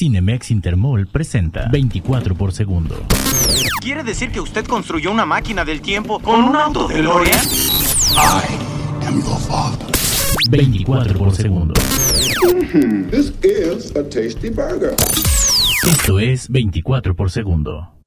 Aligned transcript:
Cinemex 0.00 0.50
Intermol 0.50 1.08
presenta 1.08 1.68
24 1.70 2.34
por 2.34 2.54
segundo. 2.54 2.96
¿Quiere 3.82 4.02
decir 4.02 4.32
que 4.32 4.40
usted 4.40 4.64
construyó 4.64 5.12
una 5.12 5.26
máquina 5.26 5.62
del 5.62 5.82
tiempo 5.82 6.20
con 6.20 6.42
un 6.42 6.56
auto 6.56 6.88
de 6.88 6.94
DeLorean? 6.94 7.38
I 8.16 9.04
am 9.06 9.22
your 9.22 9.38
father. 9.40 9.86
24 10.50 11.18
por 11.18 11.34
segundo. 11.34 11.74
This 13.10 13.34
is 13.44 13.94
a 13.94 14.02
tasty 14.02 14.48
burger. 14.48 14.96
Esto 15.86 16.18
es 16.18 16.48
24 16.48 17.14
por 17.14 17.30
segundo. 17.30 17.99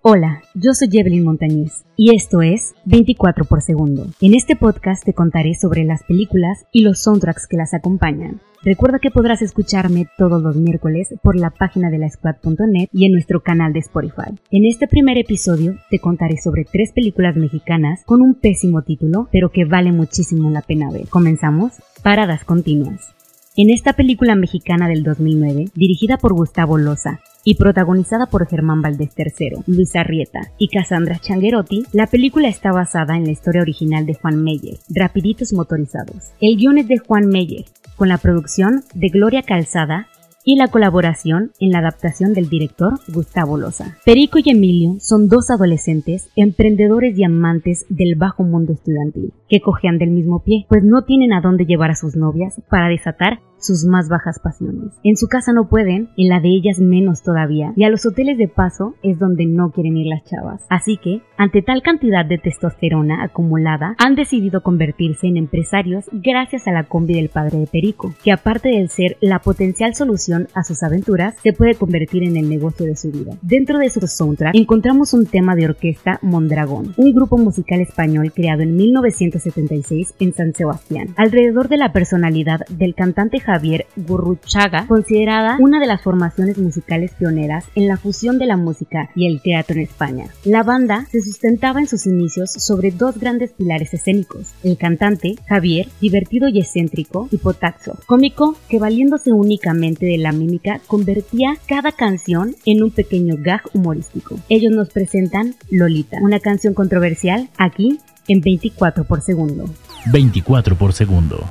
Hola, 0.00 0.42
yo 0.54 0.74
soy 0.74 0.88
Evelyn 0.92 1.24
Montañez 1.24 1.84
y 1.96 2.14
esto 2.14 2.40
es 2.40 2.72
24 2.84 3.44
por 3.46 3.62
segundo. 3.62 4.06
En 4.20 4.32
este 4.32 4.54
podcast 4.54 5.04
te 5.04 5.12
contaré 5.12 5.54
sobre 5.54 5.82
las 5.82 6.04
películas 6.04 6.66
y 6.70 6.82
los 6.82 7.02
soundtracks 7.02 7.48
que 7.48 7.56
las 7.56 7.74
acompañan. 7.74 8.40
Recuerda 8.62 9.00
que 9.00 9.10
podrás 9.10 9.42
escucharme 9.42 10.06
todos 10.16 10.40
los 10.40 10.54
miércoles 10.54 11.08
por 11.20 11.34
la 11.34 11.50
página 11.50 11.90
de 11.90 11.98
la 11.98 12.08
squad.net 12.08 12.88
y 12.92 13.06
en 13.06 13.12
nuestro 13.12 13.42
canal 13.42 13.72
de 13.72 13.80
Spotify. 13.80 14.38
En 14.52 14.66
este 14.66 14.86
primer 14.86 15.18
episodio 15.18 15.74
te 15.90 15.98
contaré 15.98 16.36
sobre 16.36 16.64
tres 16.64 16.92
películas 16.92 17.34
mexicanas 17.34 18.04
con 18.04 18.22
un 18.22 18.36
pésimo 18.36 18.82
título, 18.82 19.28
pero 19.32 19.50
que 19.50 19.64
vale 19.64 19.90
muchísimo 19.90 20.48
la 20.48 20.62
pena 20.62 20.92
ver. 20.92 21.08
Comenzamos. 21.08 21.72
Paradas 22.04 22.44
continuas. 22.44 23.16
En 23.56 23.70
esta 23.70 23.94
película 23.94 24.36
mexicana 24.36 24.86
del 24.86 25.02
2009, 25.02 25.70
dirigida 25.74 26.18
por 26.18 26.34
Gustavo 26.34 26.78
Loza 26.78 27.18
y 27.48 27.54
protagonizada 27.54 28.26
por 28.26 28.46
Germán 28.46 28.82
Valdés 28.82 29.14
III, 29.16 29.62
Luis 29.68 29.96
Arrieta 29.96 30.40
y 30.58 30.68
Cassandra 30.68 31.18
Changuerotti, 31.18 31.84
la 31.94 32.06
película 32.06 32.46
está 32.46 32.72
basada 32.72 33.16
en 33.16 33.24
la 33.24 33.30
historia 33.30 33.62
original 33.62 34.04
de 34.04 34.12
Juan 34.12 34.44
Meyer, 34.44 34.76
Rapiditos 34.90 35.54
Motorizados. 35.54 36.30
El 36.42 36.58
guion 36.58 36.76
es 36.76 36.88
de 36.88 36.98
Juan 36.98 37.26
Meyer, 37.28 37.64
con 37.96 38.10
la 38.10 38.18
producción 38.18 38.82
de 38.92 39.08
Gloria 39.08 39.42
Calzada 39.44 40.08
y 40.44 40.56
la 40.56 40.68
colaboración 40.68 41.52
en 41.58 41.72
la 41.72 41.78
adaptación 41.78 42.34
del 42.34 42.50
director 42.50 43.00
Gustavo 43.08 43.56
Loza. 43.56 43.96
Perico 44.04 44.38
y 44.44 44.50
Emilio 44.50 44.96
son 45.00 45.28
dos 45.28 45.50
adolescentes, 45.50 46.28
emprendedores 46.36 47.18
y 47.18 47.24
amantes 47.24 47.86
del 47.88 48.14
bajo 48.16 48.44
mundo 48.44 48.74
estudiantil, 48.74 49.32
que 49.48 49.60
cojean 49.60 49.96
del 49.96 50.10
mismo 50.10 50.42
pie, 50.42 50.66
pues 50.68 50.84
no 50.84 51.02
tienen 51.04 51.32
a 51.32 51.40
dónde 51.40 51.64
llevar 51.64 51.92
a 51.92 51.96
sus 51.96 52.14
novias 52.14 52.60
para 52.68 52.88
desatar 52.88 53.40
sus 53.58 53.84
más 53.84 54.08
bajas 54.08 54.38
pasiones. 54.38 54.92
En 55.04 55.16
su 55.16 55.26
casa 55.26 55.52
no 55.52 55.68
pueden, 55.68 56.10
en 56.16 56.28
la 56.28 56.40
de 56.40 56.48
ellas 56.48 56.78
menos 56.78 57.22
todavía, 57.22 57.72
y 57.76 57.84
a 57.84 57.90
los 57.90 58.06
hoteles 58.06 58.38
de 58.38 58.48
paso 58.48 58.94
es 59.02 59.18
donde 59.18 59.46
no 59.46 59.70
quieren 59.70 59.96
ir 59.96 60.06
las 60.06 60.24
chavas. 60.24 60.62
Así 60.68 60.96
que, 60.96 61.22
ante 61.36 61.62
tal 61.62 61.82
cantidad 61.82 62.24
de 62.24 62.38
testosterona 62.38 63.22
acumulada, 63.22 63.94
han 63.98 64.14
decidido 64.14 64.62
convertirse 64.62 65.26
en 65.26 65.36
empresarios 65.36 66.06
gracias 66.12 66.66
a 66.66 66.72
la 66.72 66.84
combi 66.84 67.14
del 67.14 67.28
padre 67.28 67.58
de 67.58 67.66
Perico, 67.66 68.14
que 68.22 68.32
aparte 68.32 68.68
de 68.68 68.88
ser 68.88 69.16
la 69.20 69.40
potencial 69.40 69.94
solución 69.94 70.48
a 70.54 70.64
sus 70.64 70.82
aventuras, 70.82 71.34
se 71.42 71.52
puede 71.52 71.74
convertir 71.74 72.22
en 72.24 72.36
el 72.36 72.48
negocio 72.48 72.86
de 72.86 72.96
su 72.96 73.10
vida. 73.10 73.32
Dentro 73.42 73.78
de 73.78 73.90
su 73.90 74.00
soundtrack 74.06 74.54
encontramos 74.54 75.12
un 75.14 75.26
tema 75.26 75.54
de 75.54 75.66
orquesta 75.66 76.18
Mondragón, 76.22 76.94
un 76.96 77.12
grupo 77.12 77.38
musical 77.38 77.80
español 77.80 78.32
creado 78.32 78.62
en 78.62 78.76
1976 78.76 80.14
en 80.18 80.32
San 80.32 80.54
Sebastián, 80.54 81.08
alrededor 81.16 81.68
de 81.68 81.76
la 81.76 81.92
personalidad 81.92 82.60
del 82.68 82.94
cantante 82.94 83.40
Javier 83.48 83.86
Gurruchaga, 83.96 84.86
considerada 84.86 85.56
una 85.58 85.80
de 85.80 85.86
las 85.86 86.02
formaciones 86.02 86.58
musicales 86.58 87.12
pioneras 87.18 87.64
en 87.74 87.88
la 87.88 87.96
fusión 87.96 88.38
de 88.38 88.44
la 88.44 88.58
música 88.58 89.08
y 89.14 89.26
el 89.26 89.40
teatro 89.40 89.76
en 89.76 89.84
España. 89.84 90.26
La 90.44 90.62
banda 90.62 91.06
se 91.10 91.22
sustentaba 91.22 91.80
en 91.80 91.86
sus 91.86 92.06
inicios 92.06 92.52
sobre 92.52 92.90
dos 92.90 93.16
grandes 93.16 93.52
pilares 93.52 93.94
escénicos, 93.94 94.52
el 94.62 94.76
cantante, 94.76 95.36
Javier, 95.48 95.88
divertido 95.98 96.48
y 96.48 96.60
excéntrico, 96.60 97.26
y 97.30 97.38
Potaxo, 97.38 97.98
cómico 98.04 98.54
que 98.68 98.78
valiéndose 98.78 99.32
únicamente 99.32 100.04
de 100.04 100.18
la 100.18 100.32
mímica 100.32 100.82
convertía 100.86 101.56
cada 101.66 101.92
canción 101.92 102.54
en 102.66 102.82
un 102.82 102.90
pequeño 102.90 103.36
gag 103.38 103.62
humorístico. 103.72 104.38
Ellos 104.50 104.72
nos 104.72 104.90
presentan 104.90 105.54
Lolita, 105.70 106.18
una 106.20 106.40
canción 106.40 106.74
controversial 106.74 107.48
aquí 107.56 107.98
en 108.28 108.42
24 108.42 109.04
por 109.04 109.22
segundo. 109.22 109.70
24 110.12 110.76
por 110.76 110.92
segundo. 110.92 111.46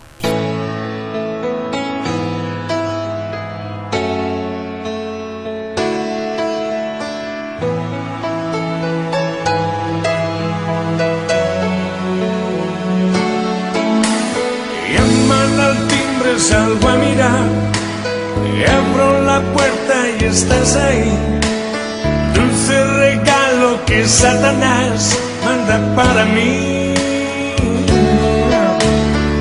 Estás 20.28 20.76
ahí. 20.76 21.12
Dulce 22.34 22.84
regalo 22.84 23.86
que 23.86 24.06
Satanás 24.08 25.18
manda 25.46 25.78
para 25.96 26.26
mí. 26.26 26.94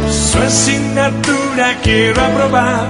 Su 0.08 0.38
asignatura 0.38 1.76
quiero 1.82 2.20
aprobar. 2.22 2.88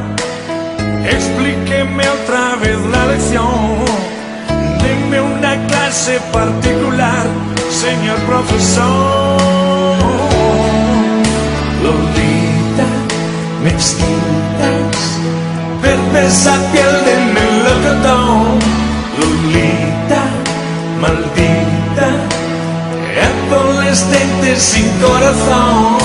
Explíqueme 1.05 2.05
otra 2.09 2.57
vez 2.57 2.79
la 2.93 3.07
lección. 3.07 3.85
Deme 4.83 5.21
una 5.21 5.67
clase 5.67 6.21
particular, 6.33 7.27
señor 7.71 8.19
profesor. 8.31 9.37
Lolita, 11.83 12.89
me 13.63 13.71
excitas, 13.71 14.86
verde 15.87 16.27
esa 16.27 16.55
piel 16.73 16.95
de 17.07 17.17
melocotón. 17.37 18.59
Lolita, 19.19 20.23
maldita, 21.03 22.09
adolescente 23.31 24.57
sin 24.57 24.89
corazón. 25.05 25.99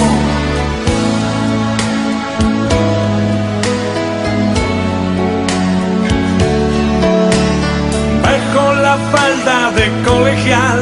Bajo 8.25 8.73
la 8.85 8.95
falda 9.13 9.71
de 9.77 9.85
colegial, 10.07 10.79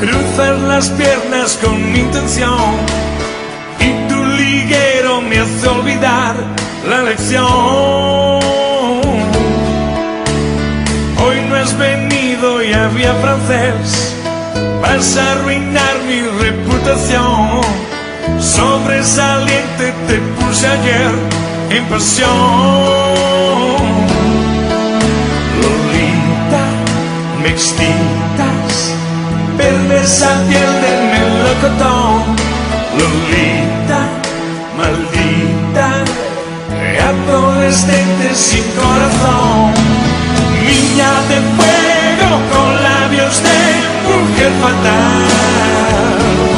cruzar 0.00 0.54
las 0.70 0.88
piernas 1.00 1.58
con 1.62 1.76
intención 2.04 2.70
y 3.86 4.08
tu 4.08 4.18
liguero 4.40 5.20
me 5.20 5.38
hace 5.38 5.68
olvidar 5.68 6.34
la 6.88 7.02
lección. 7.02 7.44
Hoy 11.22 11.40
no 11.48 11.56
has 11.56 11.76
venido 11.76 12.62
y 12.62 12.72
había 12.72 13.14
francés, 13.14 14.14
vas 14.80 15.16
a 15.16 15.32
arruinar 15.32 15.94
mi 16.06 16.20
reputación. 16.42 17.60
Sobresaliente 18.38 19.92
te 20.06 20.18
puse 20.38 20.66
ayer 20.66 21.10
en 21.70 21.84
pasión. 21.86 22.30
Lolita, 25.60 26.64
me 27.42 27.48
excitas, 27.50 28.94
verde 29.58 30.00
esa 30.02 30.42
piel 30.48 30.72
de 30.84 30.92
melocotón. 31.12 32.36
Lolita, 32.98 34.00
maldita, 34.76 35.09
adolescente 37.70 38.34
sin 38.34 38.64
corazón. 38.72 39.72
Niña 40.64 41.12
de 41.28 41.40
fuego 41.56 42.30
con 42.52 42.82
labios 42.82 43.42
de 43.42 43.58
mujer 44.08 44.52
fatal. 44.60 46.49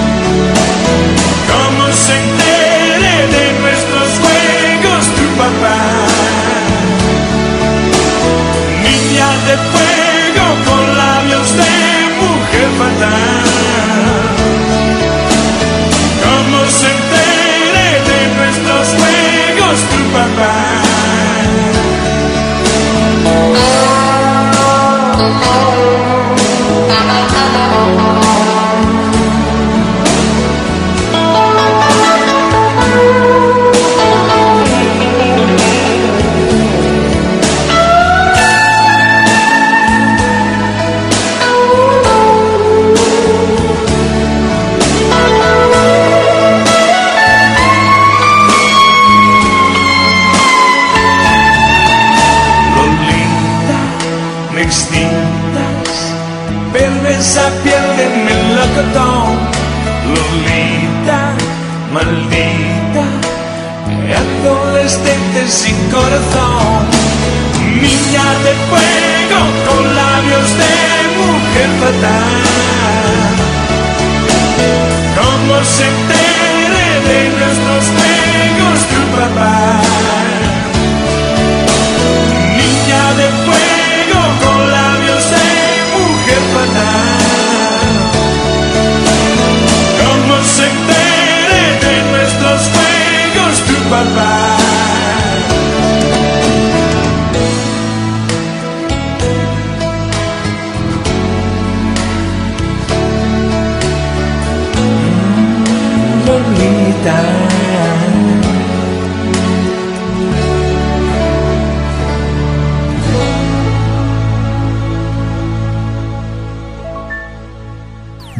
Niña 68.12 68.38
de 68.44 68.52
fuego 68.68 69.11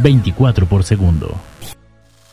24 0.03 0.67
por 0.67 0.83
segundo. 0.83 1.37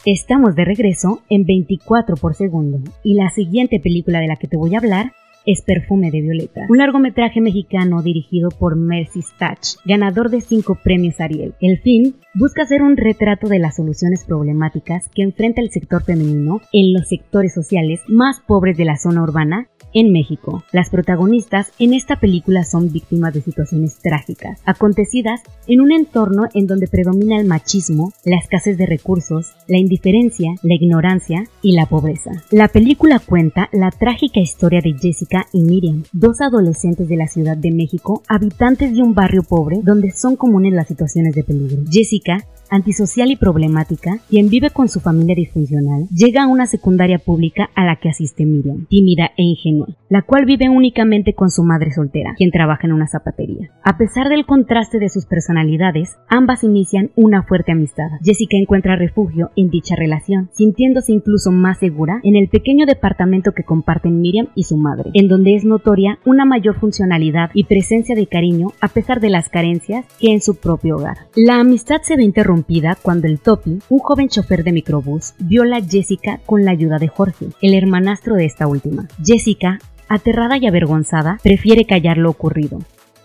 Estamos 0.04 0.56
de 0.56 0.66
regreso 0.66 1.22
en 1.30 1.46
24 1.46 2.16
por 2.16 2.34
segundo 2.34 2.80
y 3.04 3.14
la 3.14 3.30
siguiente 3.30 3.80
película 3.80 4.20
de 4.20 4.28
la 4.28 4.38
que 4.38 4.48
te 4.48 4.58
voy 4.58 4.74
a 4.74 4.80
hablar 4.80 5.12
es 5.46 5.62
Perfume 5.62 6.10
de 6.12 6.22
Violeta, 6.22 6.66
un 6.68 6.80
largometraje 6.80 7.42
mexicano 7.42 8.02
dirigido 8.02 8.50
por 8.50 8.76
Mercy 8.76 9.22
Stach, 9.22 9.78
ganador 9.86 10.30
de 10.30 10.42
cinco 10.42 10.80
premios 10.84 11.20
Ariel. 11.20 11.54
El 11.62 11.80
film 11.80 12.14
busca 12.34 12.66
ser 12.66 12.82
un 12.82 12.98
retrato 12.98 13.48
de 13.48 13.60
las 13.60 13.76
soluciones 13.76 14.26
problemáticas 14.26 15.08
que 15.14 15.24
enfrenta 15.24 15.62
el 15.62 15.70
sector 15.70 16.04
femenino 16.04 16.62
en 16.74 16.94
los 16.94 17.08
sectores 17.08 17.54
sociales 17.54 18.02
más 18.08 18.42
pobres 18.42 18.78
de 18.78 18.86
la 18.86 18.98
zona 18.98 19.22
urbana 19.22 19.68
en 19.94 20.12
México. 20.12 20.64
Las 20.72 20.90
protagonistas 20.90 21.72
en 21.80 21.94
esta 21.94 22.18
película 22.18 22.64
son 22.64 22.92
víctimas 22.92 23.34
de 23.34 23.42
situaciones 23.42 23.98
trágicas, 24.00 24.62
acontecidas 24.66 25.42
en 25.68 25.82
un 25.82 25.92
entorno 25.92 26.44
en 26.54 26.68
donde 26.68 26.88
predomina 26.88 27.40
el 27.40 27.48
machismo, 27.48 28.14
la 28.26 28.38
escasez 28.38 28.78
de 28.78 28.86
recursos, 28.86 29.54
la 29.68 29.78
indiferencia, 29.78 30.52
la 30.64 30.76
ignorancia 30.76 31.44
y 31.62 31.74
la 31.74 31.86
pobreza. 31.86 32.32
La 32.52 32.68
película 32.68 33.20
cuenta 33.20 33.70
la 33.72 33.92
trágica 33.92 34.40
historia 34.40 34.82
de 34.82 34.96
Jessica 35.00 35.46
y 35.54 35.64
Miriam, 35.64 36.04
dos 36.12 36.42
adolescentes 36.42 37.08
de 37.08 37.18
la 37.18 37.28
Ciudad 37.28 37.58
de 37.58 37.72
México, 37.72 38.24
habitantes 38.28 38.94
de 38.94 39.02
un 39.02 39.14
barrio 39.14 39.44
pobre 39.44 39.80
donde 39.84 40.12
son 40.12 40.36
comunes 40.36 40.74
las 40.74 40.88
situaciones 40.88 41.36
de 41.36 41.44
peligro. 41.44 41.84
Jessica 41.90 42.46
antisocial 42.70 43.32
y 43.32 43.36
problemática, 43.36 44.20
quien 44.30 44.50
vive 44.50 44.70
con 44.70 44.90
su 44.90 45.00
familia 45.00 45.36
disfuncional, 45.36 46.08
llega 46.10 46.44
a 46.44 46.48
una 46.48 46.68
secundaria 46.68 47.20
pública 47.20 47.70
a 47.76 47.86
la 47.86 47.98
que 47.98 48.10
asiste 48.10 48.46
Miriam, 48.46 48.86
tímida 48.88 49.32
e 49.38 49.44
ingenua, 49.44 49.79
la 50.10 50.22
cual 50.22 50.46
vive 50.46 50.70
únicamente 50.70 51.34
con 51.34 51.50
su 51.50 51.64
madre 51.64 51.92
soltera, 51.92 52.34
quien 52.38 52.52
trabaja 52.52 52.88
en 52.88 52.94
una 52.94 53.08
zapatería. 53.08 53.72
A 53.84 53.98
pesar 53.98 54.30
del 54.30 54.46
contraste 54.46 55.00
de 55.00 55.10
sus 55.10 55.26
personalidades, 55.26 56.18
ambas 56.28 56.64
inician 56.64 57.12
una 57.16 57.44
fuerte 57.44 57.72
amistad. 57.72 58.10
Jessica 58.24 58.58
encuentra 58.58 58.96
refugio 58.96 59.52
en 59.56 59.70
dicha 59.70 59.96
relación, 59.96 60.50
sintiéndose 60.54 61.12
incluso 61.12 61.52
más 61.52 61.80
segura 61.80 62.20
en 62.24 62.36
el 62.36 62.50
pequeño 62.50 62.86
departamento 62.86 63.52
que 63.52 63.64
comparten 63.64 64.22
Miriam 64.22 64.48
y 64.56 64.64
su 64.64 64.78
madre, 64.78 65.12
en 65.14 65.28
donde 65.28 65.56
es 65.56 65.66
notoria 65.66 66.20
una 66.26 66.46
mayor 66.46 66.80
funcionalidad 66.80 67.52
y 67.54 67.66
presencia 67.66 68.16
de 68.16 68.28
cariño 68.28 68.68
a 68.82 68.88
pesar 68.88 69.20
de 69.20 69.30
las 69.30 69.50
carencias 69.50 70.06
que 70.20 70.32
en 70.32 70.42
su 70.42 70.56
propio 70.56 70.98
hogar. 70.98 71.18
La 71.36 71.60
amistad 71.60 72.02
se 72.02 72.16
ve 72.16 72.24
interrumpida 72.24 72.98
cuando 73.02 73.28
el 73.28 73.40
Topi, 73.40 73.80
un 73.90 74.00
joven 74.00 74.30
chofer 74.30 74.64
de 74.64 74.72
microbús, 74.72 75.34
viola 75.40 75.78
a 75.78 75.82
Jessica 75.82 76.40
con 76.46 76.66
la 76.66 76.72
ayuda 76.72 76.98
de 76.98 77.08
Jorge, 77.08 77.48
el 77.62 77.74
hermanastro 77.74 78.36
de 78.36 78.46
esta 78.46 78.68
última. 78.68 79.08
Jessica, 79.24 79.69
aterrada 80.10 80.58
y 80.58 80.68
avergonzada, 80.68 81.38
prefiere 81.44 81.86
callar 81.86 82.18
lo 82.18 82.30
ocurrido 82.30 82.80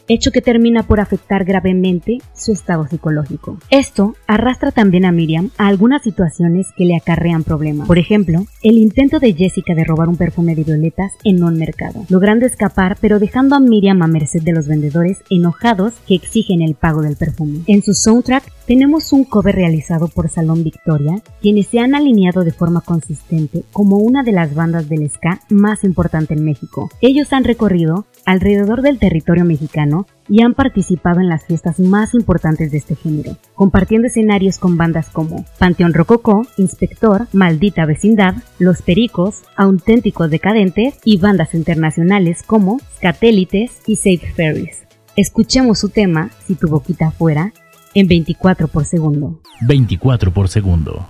hecho 0.09 0.31
que 0.31 0.41
termina 0.41 0.83
por 0.83 1.01
afectar 1.01 1.45
gravemente 1.45 2.19
su 2.35 2.53
estado 2.53 2.87
psicológico. 2.87 3.59
Esto 3.71 4.15
arrastra 4.27 4.71
también 4.71 5.05
a 5.05 5.13
Miriam 5.13 5.51
a 5.59 5.69
algunas 5.69 6.03
situaciones 6.03 6.67
que 6.77 6.85
le 6.85 6.97
acarrean 6.97 7.45
problemas. 7.45 7.87
Por 7.87 7.99
ejemplo, 7.99 8.45
el 8.63 8.79
intento 8.79 9.19
de 9.19 9.33
Jessica 9.33 9.75
de 9.75 9.85
robar 9.85 10.09
un 10.09 10.17
perfume 10.17 10.55
de 10.55 10.65
violetas 10.65 11.13
en 11.25 11.43
un 11.43 11.59
mercado, 11.59 12.05
logrando 12.09 12.47
escapar 12.47 12.97
pero 13.01 13.19
dejando 13.19 13.57
a 13.57 13.61
Miriam 13.61 14.03
a 14.03 14.07
merced 14.07 14.43
de 14.43 14.53
los 14.53 14.67
vendedores 14.69 15.19
enojados 15.31 15.95
que 16.07 16.15
exigen 16.15 16.63
el 16.63 16.75
pago 16.75 17.03
del 17.03 17.17
perfume. 17.17 17.61
En 17.67 17.83
su 17.83 17.95
soundtrack 17.95 18.45
tenemos 18.67 19.13
un 19.13 19.25
cover 19.25 19.55
realizado 19.55 20.09
por 20.09 20.29
Salón 20.29 20.65
Victoria, 20.65 21.23
quienes 21.41 21.67
se 21.67 21.81
han 21.81 21.95
alineado 21.95 22.45
de 22.45 22.53
forma 22.53 22.81
consistente 22.81 23.65
como 23.73 23.99
una 23.99 24.23
de 24.23 24.33
las 24.33 24.55
bandas 24.55 24.89
del 24.89 25.09
ska 25.11 25.41
más 25.51 25.85
importante 25.85 26.35
en 26.35 26.45
México. 26.45 26.91
Ellos 27.01 27.33
han 27.33 27.45
recorrido 27.45 28.07
alrededor 28.25 28.83
del 28.83 28.99
territorio 28.99 29.45
mexicano 29.45 30.07
y 30.29 30.43
han 30.43 30.55
participado 30.55 31.21
en 31.21 31.29
las 31.29 31.45
fiestas 31.45 31.79
más 31.79 32.15
importantes 32.15 32.71
de 32.71 32.79
este 32.79 32.97
género, 32.97 33.37
compartiendo 33.55 34.09
escenarios 34.09 34.59
con 34.59 34.79
bandas 34.79 35.11
como 35.11 35.45
Panteón 35.59 35.93
Rococó, 35.93 36.47
Inspector, 36.57 37.27
Maldita 37.33 37.85
Vecindad, 37.85 38.37
Los 38.59 38.81
Pericos, 38.81 39.43
Auténticos 39.57 40.31
Decadentes 40.31 40.95
y 41.05 41.19
bandas 41.19 41.55
internacionales 41.55 42.43
como 42.43 42.81
Scatélites 42.97 43.73
y 43.87 43.97
Safe 43.97 44.33
Ferries. 44.35 44.85
Escuchemos 45.17 45.79
su 45.79 45.91
tema, 45.91 46.31
Si 46.47 46.55
tu 46.55 46.69
boquita 46.69 47.11
fuera, 47.11 47.53
en 47.95 48.09
24 48.09 48.69
por 48.69 48.85
segundo. 48.85 49.41
24 49.63 50.33
por 50.33 50.49
segundo. 50.49 51.07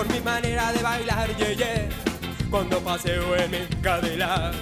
Por 0.00 0.10
mi 0.14 0.20
manera 0.20 0.72
de 0.72 0.82
bailar, 0.82 1.28
ye, 1.36 1.54
ye. 1.54 1.88
Cuando 2.50 2.80
paseo 2.80 3.36
en 3.36 3.50
mi 3.50 3.58
Cadillac, 3.82 4.54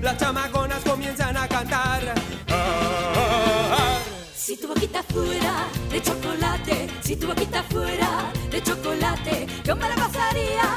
las 0.00 0.16
chamaconas 0.16 0.82
comienzan 0.82 1.36
a 1.36 1.46
cantar. 1.46 2.02
Ah, 2.48 2.54
ah, 3.14 3.76
ah. 3.78 3.98
Si 4.34 4.56
tu 4.56 4.66
boquita 4.68 5.02
fuera 5.02 5.66
de 5.90 6.00
chocolate, 6.00 6.88
si 7.02 7.16
tu 7.16 7.26
boquita 7.26 7.62
fuera 7.64 8.32
de 8.50 8.62
chocolate, 8.62 9.46
yo 9.62 9.76
me 9.76 9.88
la 9.90 9.94
pasaría, 9.94 10.68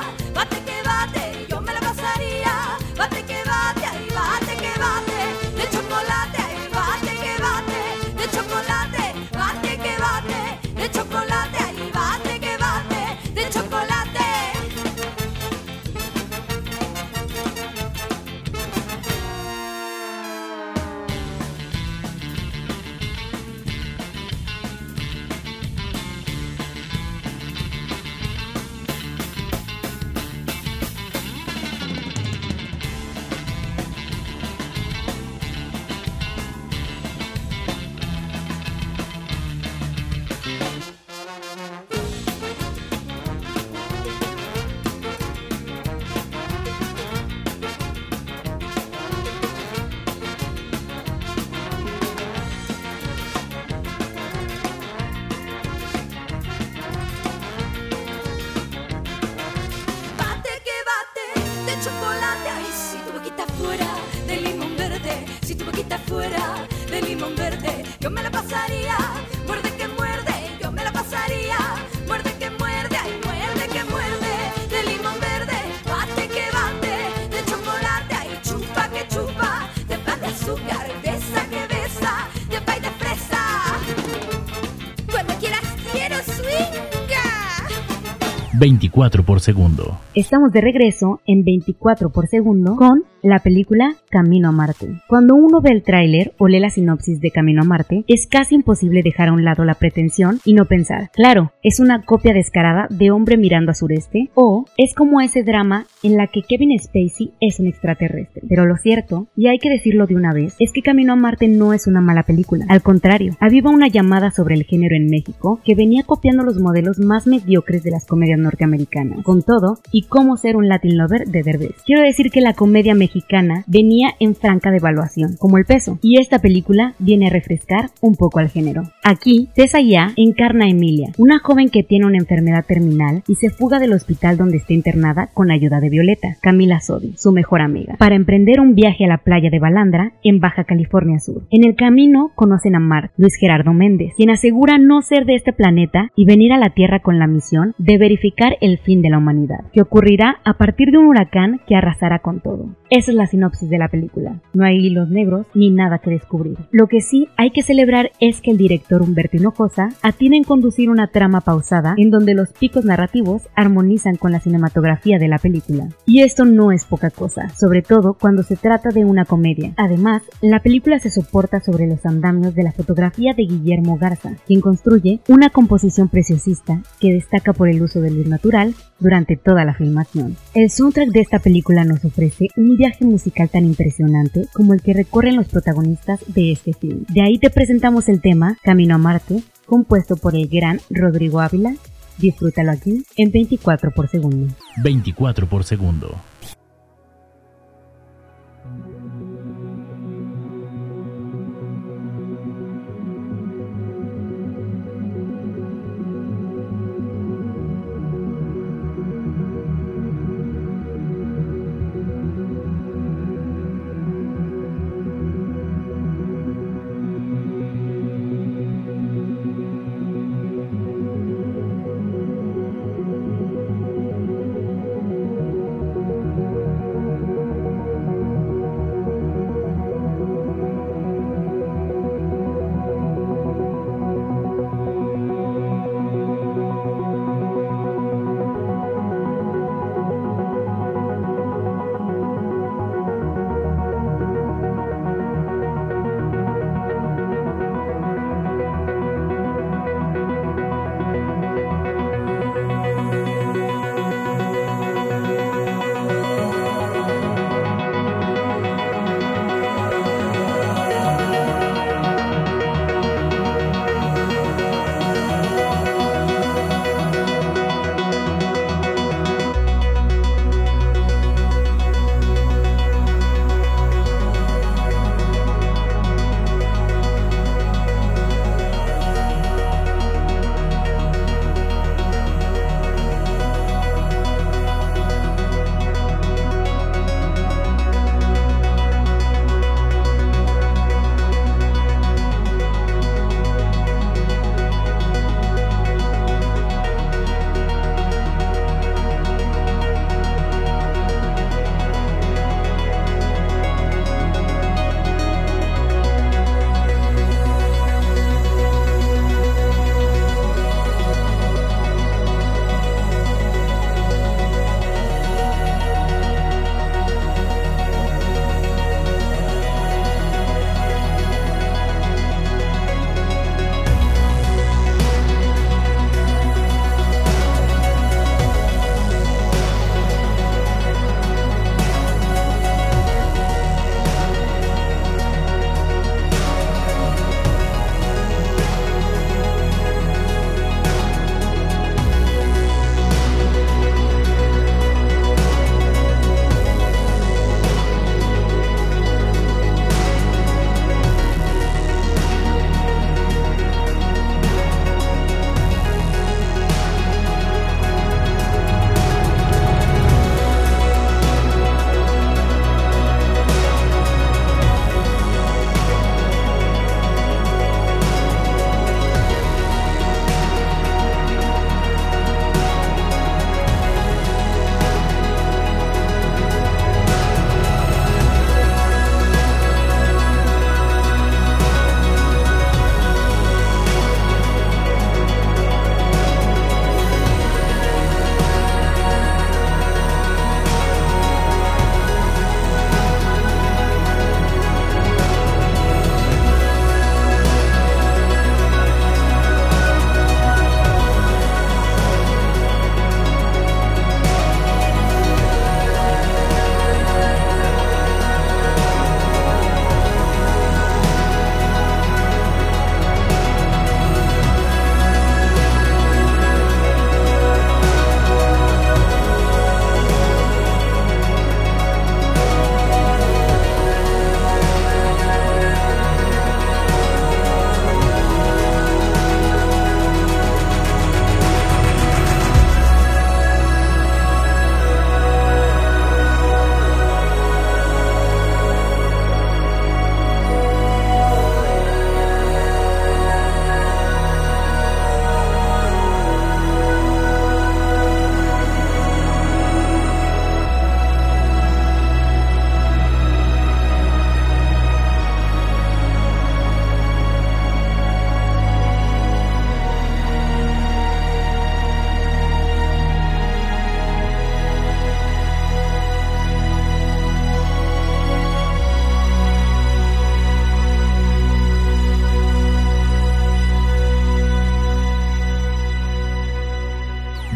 24 88.62 89.24
por 89.24 89.41
segundo. 89.41 89.98
Estamos 90.13 90.51
de 90.51 90.60
regreso 90.60 91.22
en 91.25 91.46
24 91.46 92.10
por 92.10 92.27
segundo 92.27 92.75
con 92.75 93.06
la 93.24 93.39
película 93.39 93.96
Camino 94.10 94.50
a 94.50 94.51
Marte. 94.51 94.88
Cuando 95.08 95.36
uno 95.36 95.62
ve 95.62 95.70
el 95.72 95.84
tráiler 95.84 96.34
o 96.38 96.50
lee 96.50 96.60
la 96.60 96.70
sinopsis 96.70 97.22
de 97.22 97.32
Camino 97.32 97.62
a 97.62 97.65
Marte, 97.65 98.03
es 98.08 98.27
casi 98.27 98.56
imposible 98.56 99.03
dejar 99.03 99.30
a 99.30 99.34
un 99.34 99.46
lado 99.46 99.63
la 99.63 99.75
pretensión 99.75 100.39
y 100.44 100.53
no 100.53 100.65
pensar, 100.65 101.12
claro, 101.13 101.53
es 101.63 101.80
una 101.80 102.01
copia 102.01 102.34
descarada 102.34 102.88
de 102.89 103.12
Hombre 103.12 103.38
mirando 103.38 103.72
a 103.72 103.75
sureste 103.75 104.30
o 104.34 104.65
es 104.77 104.96
como 104.96 105.22
ese 105.22 105.44
drama 105.44 105.86
en 106.03 106.18
la 106.18 106.27
que 106.27 106.41
Kevin 106.41 106.77
Spacey 106.77 107.32
es 107.39 107.62
un 107.62 107.68
extraterrestre. 107.68 108.41
Pero 108.50 108.65
lo 108.65 108.75
cierto, 108.75 109.27
y 109.38 109.48
hay 109.48 109.60
que 109.60 109.70
decirlo 109.70 110.08
de 110.08 110.15
una 110.15 110.34
vez, 110.34 110.56
es 110.60 110.74
que 110.74 110.82
Camino 110.82 111.13
a 111.13 111.15
Marte 111.15 111.48
no 111.48 111.72
es 111.72 111.88
una 111.88 112.01
mala 112.01 112.24
película. 112.24 112.65
Al 112.68 112.82
contrario, 112.82 113.38
aviva 113.39 113.70
una 113.70 113.88
llamada 113.88 114.32
sobre 114.32 114.56
el 114.56 114.63
género 114.63 114.98
en 114.98 115.10
México 115.10 115.62
que 115.63 115.75
venía 115.75 116.03
copiando 116.03 116.44
los 116.44 116.60
modelos 116.60 117.00
más 117.00 117.27
mediocres 117.27 117.84
de 117.84 117.91
las 117.91 118.06
comedias 118.06 118.39
norteamericanas. 118.39 119.24
Con 119.24 119.44
todo, 119.44 119.77
y 119.91 120.00
cómo 120.03 120.38
ser 120.38 120.55
un 120.55 120.67
Latin 120.67 120.98
lover 120.98 121.25
de 121.27 121.43
Derbez. 121.43 121.75
Quiero 121.86 122.01
decir 122.01 122.31
que 122.31 122.41
la 122.41 122.53
comedia 122.53 122.96
mexicana 122.96 123.63
venía 123.67 124.13
en 124.20 124.36
franca 124.36 124.72
devaluación, 124.72 125.36
como 125.38 125.58
el 125.58 125.65
peso, 125.65 126.00
y 126.01 126.20
esta 126.20 126.39
película 126.39 126.93
viene 127.00 127.27
a 127.27 127.31
refrescar 127.31 127.89
un 128.01 128.15
poco 128.15 128.39
al 128.39 128.50
género. 128.50 128.84
Aquí, 129.03 129.50
Tessa 129.55 129.81
Ya 129.81 130.13
encarna 130.15 130.65
a 130.65 130.70
Emilia, 130.70 131.12
una 131.17 131.39
joven 131.39 131.70
que 131.70 131.84
tiene 131.84 132.05
una 132.05 132.17
enfermedad 132.17 132.65
terminal 132.65 133.24
y 133.27 133.36
se 133.36 133.50
fuga 133.50 133.79
del 133.79 133.93
hospital 133.93 134.38
donde 134.38 134.58
está 134.58 134.74
internada 134.74 135.29
con 135.34 135.51
ayuda 135.51 135.79
de 135.79 135.89
Violeta, 135.89 136.38
Camila 136.41 136.79
Sodi, 136.79 137.13
su 137.17 137.31
mejor 137.31 137.62
amiga, 137.62 137.96
para 137.98 138.15
emprender 138.15 138.60
un 138.60 138.75
viaje 138.75 139.05
a 139.05 139.08
la 139.08 139.17
playa 139.17 139.50
de 139.50 139.60
Balandra 139.60 140.13
en 140.24 140.39
Baja 140.39 140.63
California 140.63 141.20
Sur. 141.20 141.43
En 141.51 141.63
el 141.63 141.75
camino 141.75 142.31
conocen 142.36 142.75
a 142.75 142.79
Mark, 142.79 143.12
Luis 143.17 143.36
Gerardo 143.36 143.74
Méndez, 143.74 144.13
quien 144.15 144.29
asegura 144.29 144.77
no 144.77 145.01
ser 145.01 145.25
de 145.25 145.36
este 145.36 145.53
planeta 145.53 146.10
y 146.15 146.25
venir 146.25 146.53
a 146.53 146.58
la 146.58 146.72
Tierra 146.72 147.00
con 147.00 147.20
la 147.20 147.27
misión 147.27 147.74
de 147.77 147.98
verificar 147.98 148.58
el 148.62 148.77
fin 148.77 149.01
de 149.01 149.10
la 149.10 149.17
humanidad, 149.17 149.65
ocurrirá 149.92 150.40
a 150.46 150.54
partir 150.54 150.90
de 150.90 150.98
un 150.98 151.08
huracán 151.08 151.60
que 151.68 151.76
arrasará 151.76 152.20
con 152.20 152.40
todo. 152.40 152.70
Esa 152.94 153.12
es 153.12 153.16
la 153.16 153.26
sinopsis 153.26 153.70
de 153.70 153.78
la 153.78 153.88
película. 153.88 154.42
No 154.54 154.66
hay 154.66 154.86
hilos 154.86 155.08
negros 155.10 155.48
ni 155.54 155.70
nada 155.70 156.00
que 156.00 156.10
descubrir. 156.10 156.58
Lo 156.72 156.88
que 156.88 157.00
sí 157.00 157.30
hay 157.38 157.52
que 157.52 157.64
celebrar 157.64 158.12
es 158.20 158.42
que 158.42 158.52
el 158.52 158.58
director 158.58 159.02
Humberto 159.02 159.38
Hinojosa 159.38 159.92
atina 160.02 160.36
en 160.36 160.44
conducir 160.44 160.90
una 160.90 161.08
trama 161.08 161.40
pausada 161.40 161.94
en 161.96 162.10
donde 162.10 162.34
los 162.34 162.50
picos 162.50 162.84
narrativos 162.84 163.44
armonizan 163.56 164.18
con 164.18 164.34
la 164.34 164.42
cinematografía 164.42 165.20
de 165.20 165.30
la 165.30 165.38
película. 165.38 165.88
Y 166.06 166.20
esto 166.20 166.44
no 166.44 166.74
es 166.74 166.84
poca 166.84 167.12
cosa, 167.12 167.48
sobre 167.58 167.82
todo 167.82 168.18
cuando 168.20 168.44
se 168.44 168.58
trata 168.58 168.90
de 168.90 169.06
una 169.06 169.24
comedia. 169.24 169.72
Además, 169.78 170.24
la 170.42 170.60
película 170.60 171.00
se 171.00 171.12
soporta 171.12 171.62
sobre 171.62 171.88
los 171.88 172.06
andamios 172.06 172.56
de 172.56 172.64
la 172.64 172.74
fotografía 172.74 173.34
de 173.34 173.44
Guillermo 173.44 173.98
Garza, 173.98 174.36
quien 174.46 174.60
construye 174.60 175.22
una 175.30 175.50
composición 175.50 176.10
preciosista 176.10 176.82
que 177.00 177.14
destaca 177.14 177.54
por 177.54 177.70
el 177.70 177.82
uso 177.82 178.02
de 178.02 178.12
luz 178.12 178.28
natural 178.28 178.74
durante 179.00 179.38
toda 179.38 179.64
la 179.64 179.76
filmación. 179.76 180.36
El 180.54 180.70
soundtrack 180.70 181.10
de 181.10 181.22
esta 181.22 181.40
película 181.40 181.86
nos 181.86 182.04
ofrece 182.04 182.50
un 182.58 182.81
viaje 182.82 183.06
musical 183.06 183.48
tan 183.48 183.66
impresionante 183.66 184.48
como 184.54 184.74
el 184.74 184.82
que 184.82 184.94
recorren 184.94 185.36
los 185.36 185.48
protagonistas 185.48 186.20
de 186.26 186.52
este 186.52 186.74
film. 186.74 187.06
De 187.10 187.22
ahí 187.22 187.38
te 187.38 187.52
presentamos 187.52 188.10
el 188.10 188.22
tema 188.22 188.58
Camino 188.64 188.96
a 188.96 188.98
Marte, 188.98 189.44
compuesto 189.68 190.16
por 190.18 190.36
el 190.36 190.48
gran 190.48 190.80
Rodrigo 190.90 191.42
Ávila. 191.42 191.76
Disfrútalo 192.18 192.72
aquí 192.72 193.06
en 193.18 193.32
24 193.32 193.92
por 193.92 194.10
segundo. 194.10 194.52
24 194.82 195.48
por 195.48 195.64
segundo. 195.64 196.31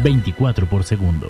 24 0.06 0.68
por 0.68 0.84
segundo. 0.84 1.26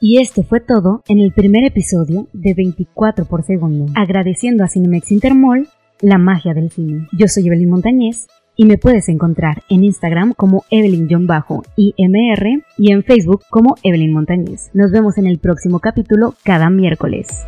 Y 0.00 0.20
esto 0.20 0.44
fue 0.44 0.60
todo 0.60 1.02
en 1.08 1.18
el 1.18 1.32
primer 1.32 1.64
episodio 1.64 2.28
de 2.32 2.54
24 2.54 3.24
por 3.24 3.42
segundo, 3.42 3.86
agradeciendo 3.96 4.62
a 4.62 4.68
Cinemex 4.68 5.10
Intermol 5.10 5.66
la 6.00 6.18
magia 6.18 6.54
del 6.54 6.70
cine. 6.70 7.08
Yo 7.18 7.26
soy 7.26 7.48
Evelyn 7.48 7.68
Montañez 7.68 8.28
y 8.54 8.64
me 8.66 8.78
puedes 8.78 9.08
encontrar 9.08 9.64
en 9.68 9.82
Instagram 9.82 10.34
como 10.34 10.62
Evelyn-IMR 10.70 12.62
y 12.78 12.92
en 12.92 13.02
Facebook 13.02 13.42
como 13.50 13.74
Evelyn 13.82 14.12
Montañez. 14.12 14.70
Nos 14.72 14.92
vemos 14.92 15.18
en 15.18 15.26
el 15.26 15.40
próximo 15.40 15.80
capítulo 15.80 16.36
cada 16.44 16.70
miércoles. 16.70 17.44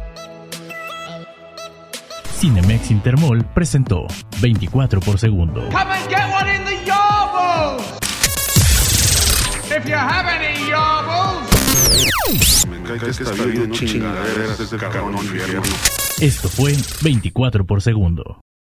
Cinemex 2.40 2.90
Intermol 2.90 3.44
presentó 3.54 4.08
24 4.42 4.98
por 4.98 5.20
segundo. 5.20 5.68
Come 5.70 5.92
and 5.92 6.08
get 6.08 6.26
one 6.34 6.52
in 6.52 6.64
the 6.64 6.74
Me 12.84 12.90
cae 12.90 12.98
que 13.00 13.10
esta 13.10 13.32
vida 13.32 13.64
en 13.64 13.70
chingaderas 13.70 14.60
es 14.60 14.72
el 14.72 14.78
cabrón 14.78 15.14
infierno. 15.14 15.62
Esto 16.20 16.48
fue 16.50 16.74
24 17.02 17.64
por 17.64 17.80
segundo. 17.80 18.40